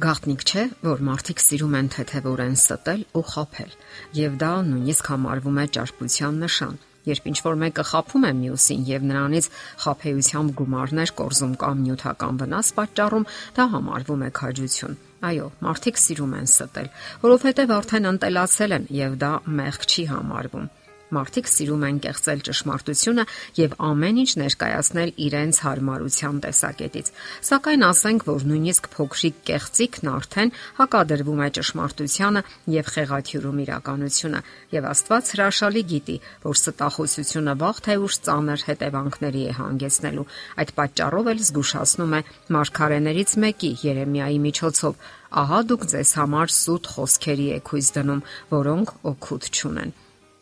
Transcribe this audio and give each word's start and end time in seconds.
Գաղտնիք 0.00 0.42
չէ, 0.48 0.62
որ 0.80 1.00
մարդիկ 1.04 1.40
սիրում 1.44 1.74
են 1.76 1.88
թեթևորեն 1.92 2.54
ստել 2.56 3.00
ու 3.20 3.22
խափել, 3.30 3.74
եւ 4.16 4.38
դա 4.40 4.52
նույնիսկ 4.68 5.10
համարվում 5.12 5.58
է 5.60 5.64
ճարպության 5.76 6.38
նշան։ 6.44 6.78
Երբ 7.10 7.28
ինչ 7.30 7.36
որ 7.44 7.58
մեկը 7.60 7.84
խափում 7.90 8.24
է 8.28 8.32
մյուսին 8.38 8.86
եւ 8.88 9.04
նրանից 9.10 9.50
խափեությամբ 9.84 10.54
գումարներ 10.60 11.12
կորզում 11.20 11.54
կամ 11.60 11.84
նյութական 11.84 12.40
վնաս 12.40 12.72
պատճառում, 12.80 13.28
դա 13.60 13.68
համարվում 13.76 14.24
է 14.24 14.30
քաջություն։ 14.40 14.98
Այո, 15.20 15.46
մարդիկ 15.68 16.00
սիրում 16.00 16.36
են 16.40 16.48
ստել, 16.48 16.92
որովհետեւ 17.28 17.74
արդեն 17.76 18.10
ընտելացել 18.14 18.76
են 18.80 18.92
եւ 19.04 19.20
դա 19.20 19.32
մեղք 19.60 19.90
չի 19.90 20.04
համարվում։ 20.16 20.70
Մարդիկ 21.10 21.50
սիրում 21.50 21.84
են 21.88 21.98
կեղծել 22.04 22.42
ճշմարտությունը 22.46 23.24
եւ 23.60 23.76
ամեն 23.90 24.20
ինչ 24.20 24.30
ներկայացնել 24.40 25.10
իրենց 25.26 25.60
հարմարության 25.64 26.40
տեսակետից։ 26.44 27.10
Սակայն 27.50 27.84
ասենք, 27.90 28.26
որ 28.30 28.46
նույնիսկ 28.50 28.88
փոքրիկ 28.94 29.40
կեղծիկն 29.50 30.10
արդեն 30.10 30.52
հակադրվում 30.80 31.40
է 31.40 31.48
ճշմարտությանը 31.60 32.42
եւ 32.76 32.90
խեղաթյուրում 32.94 33.60
իրականությունը, 33.64 34.40
եւ 34.76 34.90
Աստված 34.90 35.32
հրաշալի 35.34 35.82
գիտի, 35.90 36.16
որ 36.46 36.60
ստախոսությունը 36.60 37.54
վաղ 37.60 37.80
թե 37.90 37.96
ուշ 38.06 38.14
ծանր 38.30 38.66
հետևանքների 38.70 39.42
է 39.50 39.54
հանգեցնելու։ 39.60 40.28
Այդ 40.60 40.74
պատճառով 40.80 41.30
էլ 41.34 41.42
զգուշացնում 41.50 42.14
է 42.14 42.20
մարգարեներից 42.56 43.34
մեկի 43.44 43.72
Երեմիայի 43.90 44.38
միջոցով. 44.50 44.94
ահա 45.30 45.58
դուք 45.70 45.82
ձեզ 45.94 46.10
համար 46.18 46.52
սուտ 46.58 46.90
խոսքերի 46.94 47.48
եք 47.60 47.70
հույս 47.70 47.88
դնում, 47.96 48.22
որոնք 48.50 48.94
օգուտ 49.14 49.50
չունեն։ 49.54 49.98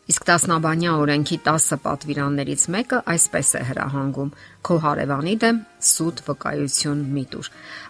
Իսկ 0.09 0.23
տասնաբանյա 0.25 0.91
օրենքի 1.03 1.35
10 1.45 1.77
պատվիրաններից 1.83 2.61
մեկը 2.73 2.99
այսպես 3.13 3.49
է 3.59 3.61
հրահանգում. 3.67 4.31
քո 4.65 4.77
հարևանի 4.85 5.35
դեմ 5.43 5.59
սուտ 5.89 6.23
վկայություն 6.29 7.03
մի 7.13 7.23
տուր։ 7.33 7.49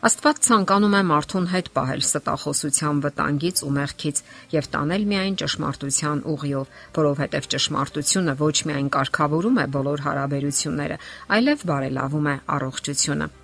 Աստված 0.09 0.41
ցանկանում 0.49 0.97
է 0.99 1.02
մարդուն 1.11 1.47
հետ 1.53 1.71
պահել 1.80 2.03
ստախոսության 2.09 3.02
վտանգից 3.08 3.63
ու 3.66 3.73
մեղքից 3.80 4.21
եւ 4.59 4.69
տանել 4.75 5.09
միայն 5.16 5.39
ճշմարտության 5.39 6.23
ուղիով, 6.35 6.77
որովհետեւ 6.99 7.52
ճշմարտությունը 7.55 8.39
ոչ 8.43 8.55
միայն 8.67 8.93
կարգավորում 8.99 9.59
է 9.63 9.69
բոլոր 9.80 10.08
հարաբերությունները, 10.09 11.03
այլև 11.39 11.69
բարելավում 11.71 12.33
է 12.36 12.36
առողջությունը։ 12.59 13.36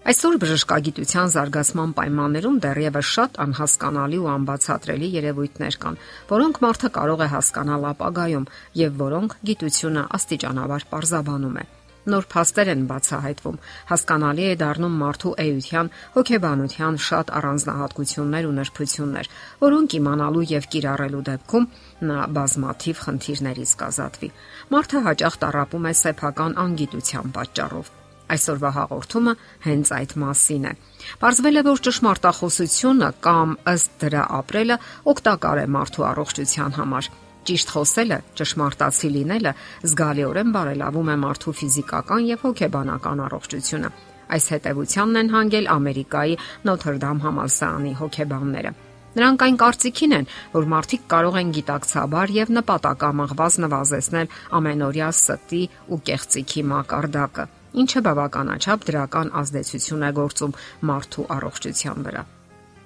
Այսօր 0.00 0.36
բժշկագիտության 0.40 1.32
զարգացման 1.34 1.90
պայմաններում 1.96 2.54
դեռևս 2.64 3.08
շատ 3.16 3.34
անհասկանալի 3.44 4.20
ու 4.20 4.30
անբացատրելի 4.34 5.08
երևույթներ 5.16 5.76
կան, 5.82 5.98
որոնք 6.30 6.60
մարդը 6.64 6.90
կարող 6.94 7.24
է 7.24 7.28
հասկանալ 7.34 7.84
ապագայում 7.90 8.46
եւ 8.80 8.96
որոնք 9.02 9.36
գիտությունը 9.50 10.06
աստիճանաբար 10.20 10.88
parzabանում 10.94 11.60
է 11.60 11.66
նոր 12.10 12.26
փաստեր 12.32 12.68
են 12.72 12.84
բացահայտվում, 12.90 13.60
հասկանալի 13.90 14.44
է 14.48 14.54
դառնում 14.62 14.96
մարդու 15.02 15.34
էության, 15.44 15.90
հոգեբանության 16.16 16.98
շատ 17.10 17.32
առանձնահատկություններ 17.40 18.48
ու 18.48 18.56
նրբություններ, 18.56 19.30
որոնք 19.66 19.98
իմանալու 20.00 20.48
եւ 20.56 20.70
կիրառելու 20.74 21.24
դեպքում 21.28 21.70
նա 22.10 22.18
բազմաթիվ 22.40 23.04
խնդիրներից 23.04 23.78
կազատվի։ 23.84 24.34
Մարդը 24.74 25.06
հաճախ 25.10 25.40
տարապում 25.44 25.88
է 25.92 25.96
սեփական 26.04 26.60
անգիտության 26.66 27.34
պատճառով 27.36 27.96
Այսօրվա 28.30 28.70
հաղորդումը 28.76 29.32
հենց 29.64 29.90
այդ 29.96 30.12
մասին 30.22 30.66
է։ 30.70 30.72
Պարզվել 31.20 31.60
է, 31.60 31.62
որ 31.66 31.80
ճշմարտախոսությունը 31.86 33.08
կամ 33.24 33.54
ըստ 33.72 33.96
դրա 34.04 34.22
ապրելը 34.40 34.76
օգտակար 35.12 35.60
է 35.60 35.66
մարդու 35.76 36.06
առողջության 36.10 36.76
համար։ 36.78 37.10
Ճիշտ 37.50 37.72
խոսելը, 37.74 38.18
ճշմարտացի 38.36 39.08
լինելը 39.16 39.52
զգալիորեն 39.90 40.52
բարելավում 40.54 41.10
է 41.10 41.16
մարդու 41.24 41.54
ֆիզիկական 41.60 42.26
եւ 42.30 42.44
հոգեբանական 42.46 43.22
առողջությունը։ 43.26 43.90
Այս 44.30 44.46
հետևությանն 44.54 45.20
են 45.20 45.32
հանգել 45.34 45.70
Ամերիկայի 45.74 46.36
Նոթրդամ 46.68 47.22
համալսարանի 47.24 47.94
հոգեբանները։ 48.00 48.72
Նրանք 49.10 49.44
այն 49.46 49.56
կարծիքին 49.58 50.12
են, 50.20 50.28
որ 50.54 50.68
մարդիկ 50.70 51.06
կարող 51.10 51.38
են 51.40 51.54
գիտակցաբար 51.56 52.34
եւ 52.36 52.52
նպատակամղված 52.60 53.56
նվազեցնել 53.66 54.36
ամենօրյա 54.60 55.08
ստի 55.16 55.62
ու 55.90 56.04
կեղծիքի 56.10 56.68
մակարդակը 56.74 57.46
ինչը 57.84 58.00
բավականաչափ 58.06 58.84
դրական 58.90 59.32
ազդեցություն 59.40 60.04
է 60.08 60.12
գործում 60.20 60.58
մարդու 60.90 61.26
առողջության 61.36 62.06
վրա։ 62.10 62.22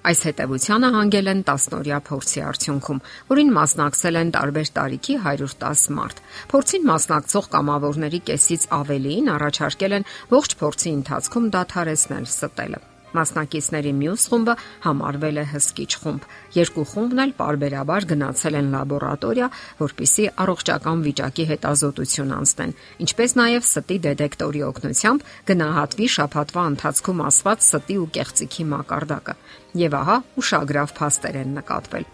Այս 0.04 0.20
հետևությանը 0.28 0.88
հանգել 0.94 1.30
են 1.32 1.38
տասնօրյա 1.48 1.98
փորձի 2.08 2.40
արդյունքում, 2.44 2.98
որին 3.32 3.52
մասնակցել 3.56 4.20
են 4.20 4.32
տարբեր 4.36 4.72
տարիքի 4.78 5.16
110 5.24 5.84
մարդ։ 5.98 6.24
Փորձին 6.52 6.88
մասնակցող 6.92 7.52
կամավորների 7.56 8.20
կեսից 8.28 8.66
ավելիին 8.84 9.30
առաջարկել 9.40 10.00
են 10.00 10.10
ողջ 10.38 10.58
փորձի 10.60 10.98
ընթացքում 11.00 11.48
դադարեցնել 11.56 12.28
ստելը։ 12.34 12.88
Մասնակիցների 13.14 13.92
մյուս 13.98 14.22
խումբը 14.30 14.54
համարվել 14.84 15.36
է 15.38 15.44
հսկիչ 15.52 15.91
խումբ։ 16.02 16.25
Երկու 16.56 16.86
խումբն 16.92 17.22
էլ 17.25 17.34
parberabar 17.38 18.06
գնացել 18.10 18.58
են 18.60 18.72
լաբորատորիա, 18.75 19.48
որpիսի 19.82 20.26
առողջական 20.44 21.04
վիճակի 21.04 21.47
հետազոտություն 21.52 22.34
անցնեն, 22.38 22.75
ինչպես 23.06 23.36
նաև 23.38 23.69
ստի 23.70 24.00
դետեկտորի 24.08 24.64
օգնությամբ 24.70 25.30
գնահատվի 25.52 26.10
շփաթվա 26.16 26.66
ընթացքում 26.75 27.25
ասված 27.30 27.64
ստի 27.69 27.97
ու 28.02 28.10
կեղծիքի 28.19 28.69
մակարդակը։ 28.75 29.38
Եվ 29.84 29.96
ահա 30.02 30.19
ուշագրավ 30.42 30.98
փաստեր 30.98 31.41
են 31.44 31.56
նկատվել։ 31.60 32.12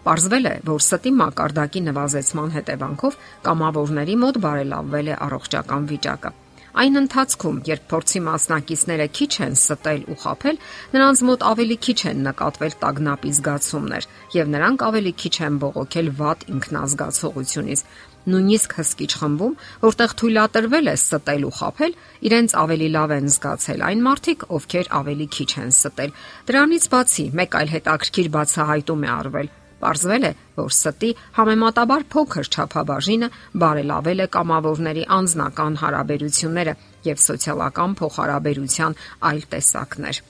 Պարզվել 0.00 0.46
է, 0.48 0.54
որ 0.64 0.80
ստի 0.80 1.10
մակարդակի 1.16 1.80
նվազեցման 1.88 2.54
հետևանքով 2.56 3.18
կամավորների 3.48 4.14
մոտ 4.24 4.38
բարելավվել 4.44 5.10
է 5.12 5.18
առողջական 5.28 5.90
վիճակը։ 5.90 6.32
Այն 6.70 6.98
ընթացքում, 7.00 7.56
երբ 7.66 7.86
փորձի 7.90 8.20
մասնակիցները 8.26 9.06
քիչ 9.18 9.32
են 9.42 9.54
ստել 9.58 10.04
ու 10.06 10.18
խაფել, 10.22 10.58
նրանց 10.94 11.22
մոտ 11.26 11.44
ավելի 11.50 11.76
քիչ 11.86 11.98
են 12.10 12.22
նկատվել 12.26 12.76
տագնապի 12.84 13.32
զգացումներ, 13.40 14.06
եւ 14.38 14.52
նրանք 14.54 14.84
ավելի 14.86 15.12
քիչ 15.22 15.34
են 15.50 15.58
բողոքել 15.64 16.10
վատ 16.20 16.46
ինքնազգացողությունից։ 16.54 17.84
Նույնիսկ 18.30 18.74
հսկիչ 18.78 19.12
խմբում, 19.18 19.54
որտեղ 19.82 20.10
թույլատրվել 20.20 20.90
է 20.92 20.96
ստել 21.00 21.46
ու 21.50 21.54
խაფել, 21.58 21.94
իրենց 22.30 22.56
ավելի 22.62 22.88
լավ 22.96 23.14
են 23.16 23.30
զգացել 23.34 23.84
այն 23.90 24.04
մարդիկ, 24.06 24.44
ովքեր 24.60 24.92
ավելի 25.00 25.28
քիչ 25.36 25.50
են 25.64 25.72
ստել։ 25.74 26.12
Դրանից 26.50 26.84
բացի, 26.94 27.24
մեկ 27.40 27.56
այլ 27.60 27.72
հետաքրքիր 27.80 28.28
բացահայտում 28.36 29.08
է 29.08 29.10
արվել. 29.16 29.50
Պարզվել 29.80 30.24
է, 30.28 30.32
որ 30.60 30.72
ստի 30.74 31.10
համեմատաբար 31.36 32.02
փոքր 32.12 32.50
չափաբաժինը 32.54 33.28
բարելավել 33.62 34.24
է 34.24 34.26
կամավորների 34.36 35.04
անձնական 35.16 35.78
հարաբերությունները 35.82 36.74
եւ 37.06 37.22
սոցիալական 37.24 37.96
փոխհարաբերության 38.00 38.98
այլ 39.30 39.40
տեսակներ։ 39.54 40.20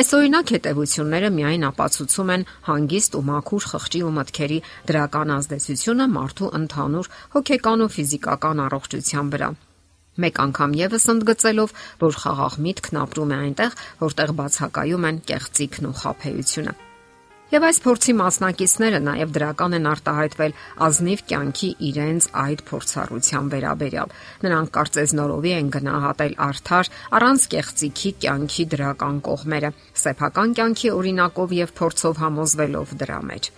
Այս 0.00 0.08
օրինակ 0.18 0.52
հետևությունները 0.54 1.30
միայն 1.36 1.64
ապացուցում 1.70 2.32
են 2.34 2.44
հանգիստ 2.68 3.16
ու 3.20 3.24
մաքուր 3.30 3.66
խղճի 3.70 4.00
ու 4.06 4.12
մտքերի 4.18 4.58
դրական 4.90 5.32
ազդեցությունը 5.36 6.06
մարդու 6.16 6.52
ընդհանուր 6.60 7.10
հոգեկան 7.36 7.84
ու 7.86 7.90
ֆիզիկական 7.96 8.62
առողջության 8.66 9.32
վրա։ 9.36 9.50
Մեկ 10.20 10.42
անգամ 10.44 10.76
եւս 10.80 11.08
ընդգծելով, 11.14 11.74
որ 12.02 12.20
խաղաղ 12.24 12.60
միտքն 12.66 13.02
ապրում 13.06 13.30
է 13.30 13.40
այնտեղ, 13.46 13.80
որտեղ 14.04 14.36
բացակայում 14.42 15.10
են 15.10 15.24
կեղծիքն 15.30 15.90
ու 15.90 15.98
խափեությունը։ 16.02 16.89
Եվ 17.50 17.64
այս 17.66 17.78
փորձի 17.82 18.12
մասնակիցները 18.14 18.98
նաև 19.02 19.30
դրական 19.34 19.72
են 19.74 19.86
արտահայտվել 19.90 20.52
ազնիվ 20.86 21.22
կյանքի 21.30 21.70
իրենց 21.88 22.28
այդ 22.42 22.60
փորձառության 22.68 23.48
վերաբերյալ։ 23.54 24.12
Նրանք 24.44 24.70
կարծես 24.76 25.14
նորովի 25.18 25.54
են 25.56 25.72
գնահատել 25.74 26.36
արդար 26.46 26.90
առանց 27.18 27.46
կեղծիքի 27.54 28.12
կյանքի 28.22 28.66
դրական 28.76 29.18
կողմերը, 29.26 29.72
սեփական 30.04 30.54
կյանքի 30.60 30.94
օրինակով 31.00 31.56
եւ 31.58 31.74
փորձով 31.82 32.22
համոզվելով 32.22 32.94
դրա 33.02 33.18
մեջ։ 33.32 33.50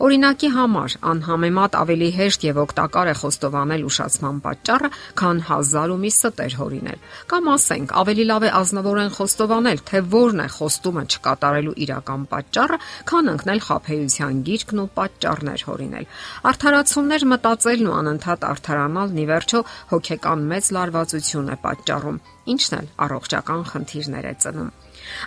Օրինակի 0.00 0.48
համար 0.56 0.96
անհամեմատ 1.10 1.76
ավելի 1.80 2.10
հեշտ 2.16 2.46
եւ 2.48 2.60
օգտակար 2.64 3.10
է 3.10 3.14
խոստովանել 3.20 3.84
ուշացման 3.90 4.40
պատճառը, 4.46 4.90
քան 5.20 5.42
հազար 5.50 5.92
ու 5.94 5.98
մի 6.00 6.10
ստեր 6.14 6.56
հորինել։ 6.60 6.98
Կամ 7.30 7.50
ասենք, 7.54 7.94
ավելի 8.00 8.24
լավ 8.30 8.46
է 8.48 8.50
ազնվորեն 8.60 9.14
խոստովանել, 9.16 9.82
թե 9.90 10.02
որն 10.14 10.40
է 10.40 10.48
խոստումը 10.56 11.04
չկատարելու 11.10 11.76
իրական 11.84 12.22
պատճառը, 12.30 12.80
քան 13.10 13.30
ընկնել 13.34 13.62
խափեության 13.68 14.42
գիրկն 14.50 14.80
ու 14.80 14.88
պատճառներ 15.00 15.64
հորինել։ 15.70 16.10
Արդարացումներ 16.50 17.28
մտածելն 17.34 17.90
ու 17.90 17.96
անընդհատ 18.00 18.48
արդարանալն 18.50 19.20
ի 19.20 19.26
վերջո 19.30 19.64
հոգեկան 19.94 20.46
մեծ 20.50 20.74
լարվածություն 20.80 21.50
է 21.50 21.56
պատճառում, 21.64 22.20
ինչն 22.52 22.76
էլ 22.80 22.86
առողջական 23.06 23.66
խնդիրներ 23.70 24.28
է 24.30 24.34
ծնում։ 24.44 24.70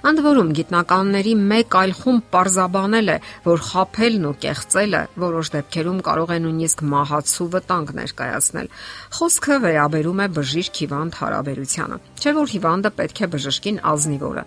Ընդ 0.09 0.19
որում 0.23 0.49
գիտնականների 0.57 1.33
մեկ 1.51 1.77
այլ 1.81 1.93
խումբ 1.99 2.25
parzabanել 2.33 3.11
է, 3.13 3.17
որ 3.47 3.63
խափելն 3.67 4.27
ու 4.29 4.33
կեղծելը 4.45 5.01
որոշ 5.23 5.53
դեպքերում 5.57 6.01
կարող 6.07 6.33
է 6.33 6.39
նույնիսկ 6.45 6.83
մահացու 6.93 7.49
վտանգ 7.57 7.93
ներկայացնել։ 7.99 8.73
Խոսքը 9.19 9.61
վերաբերում 9.67 10.23
է 10.23 10.27
բժիշկ 10.39 10.83
հիվանդ 10.83 11.21
հարաբերությանը, 11.23 12.01
չէ՞ 12.21 12.35
որ 12.41 12.53
հիվանդը 12.57 12.97
պետք 13.01 13.23
է 13.23 13.31
բժշկին 13.37 13.81
ազնիվորը 13.93 14.45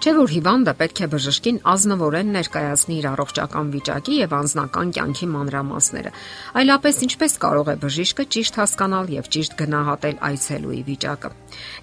Չէ 0.00 0.14
որ 0.16 0.30
հիվանդը 0.32 0.72
պետք 0.80 1.00
է 1.04 1.06
բժշկին 1.12 1.56
ազնվորեն 1.68 2.28
ներկայացնի 2.32 2.94
իր 2.96 3.06
առողջական 3.10 3.72
վիճակի 3.74 4.14
եւ 4.16 4.30
անձնական 4.32 4.92
կյանքի 4.96 5.26
մանրամասները, 5.32 6.12
այլապես 6.56 7.00
ինչպես 7.04 7.34
կարող 7.42 7.68
է 7.68 7.74
բժիշկը 7.82 8.24
ճիշտ 8.36 8.54
հասկանալ 8.60 9.10
եւ 9.12 9.28
ճիշտ 9.36 9.56
գնահատել 9.60 10.16
այցելուի 10.30 10.80
վիճակը։ 10.86 11.30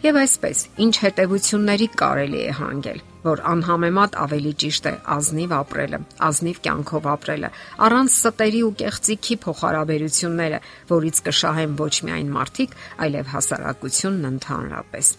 Եվ 0.07 0.17
այսպես, 0.23 0.63
ինչ 0.87 0.93
հետևությունների 1.03 1.87
կարելի 2.01 2.41
է 2.41 2.55
հանգել 2.57 3.05
որ 3.27 3.41
անհամեմատ 3.51 4.17
ավելի 4.23 4.53
ճիշտ 4.63 4.85
է 4.87 4.93
ազնիվ 5.13 5.53
ապրելը, 5.57 5.99
ազնիվ 6.27 6.59
կյանքով 6.67 7.09
ապրելը, 7.11 7.49
առանց 7.87 8.15
ստերի 8.17 8.61
ու 8.67 8.71
կեղծիքի 8.81 9.37
փոխհարաբերությունները, 9.43 10.61
որից 10.93 11.21
կշահեն 11.27 11.75
ոչ 11.81 11.93
միայն 12.07 12.31
մարդիկ, 12.37 12.79
այլև 13.03 13.35
հասարակությունն 13.35 14.31
ընդհանրապես։ 14.31 15.13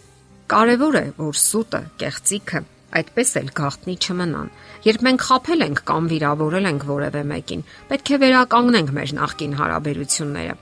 Կարևոր 0.48 0.98
է, 1.02 1.06
որ 1.20 1.40
սուտը, 1.44 1.84
կեղծիքը 2.00 2.64
այդպես 2.96 3.30
էլ 3.40 3.50
գաղտնի 3.58 3.94
չմնան։ 3.98 4.48
Երբ 4.88 5.04
մենք 5.08 5.24
խափել 5.28 5.64
ենք 5.68 5.82
կամ 5.88 6.08
վիրավորել 6.12 6.68
ենք 6.68 6.86
որևէ 6.88 7.22
մեկին, 7.32 7.64
պետք 7.88 8.08
է 8.08 8.18
վերականգնենք 8.22 8.92
մեր 8.98 9.12
նախկին 9.18 9.56
հարաբերությունները։ 9.58 10.56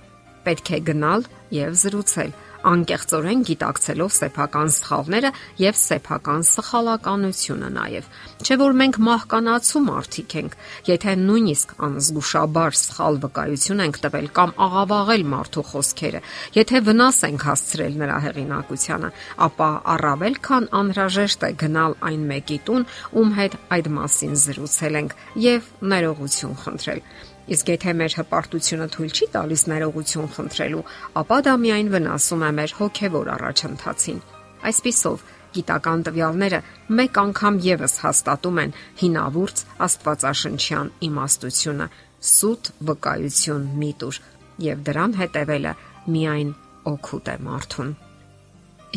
Պետք 0.47 0.71
է 0.77 0.81
գնալ 0.87 1.27
եւ 1.57 1.79
զրուցել, 1.83 2.33
անկեղծորեն 2.67 3.43
գիտակցելով 3.49 4.13
սեփական 4.17 4.71
սխալները 4.77 5.31
եւ 5.63 5.79
սեփական 5.81 6.43
սխալականությունը 6.51 7.69
նաեւ։ 7.77 8.09
Չէ 8.43 8.57
որ 8.63 8.77
մենք 8.81 8.99
մահկանացու 9.07 9.83
մարդիկ 9.87 10.35
ենք, 10.41 10.57
եթե 10.91 11.15
նույնիսկ 11.23 11.75
անզգուշաբար 11.87 12.79
սխալ 12.81 13.21
վկայություն 13.27 13.85
ենք 13.87 14.01
տվել 14.07 14.29
կամ 14.39 14.55
աղավաղել 14.67 15.25
մարդու 15.37 15.67
խոսքերը, 15.71 16.25
եթե 16.57 16.83
վնաս 16.91 17.23
ենք 17.31 17.47
հասցրել 17.51 17.97
նրա 18.03 18.19
հեղինակությանը, 18.27 19.13
ապա 19.47 19.71
առավել 19.97 20.41
քան 20.47 20.69
անհրաժեշտ 20.81 21.47
է 21.47 21.53
գնալ 21.63 21.97
այն 22.11 22.27
մեկի 22.33 22.59
տուն, 22.67 22.91
ում 23.23 23.33
հետ 23.41 23.57
այդ 23.77 23.93
մասին 24.01 24.37
զրուցել 24.47 25.01
ենք 25.03 25.17
եւ 25.47 25.73
ներողություն 25.95 26.61
խնդրել 26.67 27.03
Իսկ 27.47 27.69
եթե 27.71 27.93
մեր 28.01 28.15
հպարտությունը 28.19 28.87
թույլ 28.97 29.13
չի 29.15 29.27
տալիս 29.37 29.63
ներողություն 29.71 30.31
խնդրելու, 30.35 30.85
ապա 31.21 31.39
դա 31.47 31.55
միայն 31.63 31.91
վնասում 31.95 32.43
է 32.43 32.51
մեր 32.59 32.73
հոգևոր 32.81 33.31
առաջընթացին։ 33.37 34.19
Այսպիսով, 34.67 35.23
գիտական 35.57 36.03
տվյալները 36.07 36.61
մեկ 36.99 37.21
անգամ 37.23 37.61
եւս 37.67 37.95
հաստատում 38.03 38.59
են 38.65 38.75
հինավուրց 39.03 39.63
Աստվածաշնչյան 39.87 40.91
իմաստությունը՝ 41.07 41.87
սուտ 42.27 42.73
վկայություն 42.91 43.71
միտուր, 43.85 44.21
եւ 44.67 44.85
դրան 44.91 45.17
հետևելը 45.21 45.73
միայն 46.17 46.53
օգուտ 46.93 47.31
է 47.31 47.37
մարդուն։ 47.47 47.97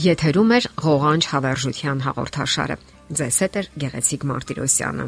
Եթերում 0.10 0.54
է 0.56 0.60
ղողանջ 0.90 1.32
հավերժության 1.34 2.06
հաղորդաշարը։ 2.08 2.78
Ձեզ 3.20 3.40
հետ 3.44 3.58
է 3.60 3.64
Գեղեցիկ 3.84 4.26
Մարտիրոսյանը։ 4.30 5.08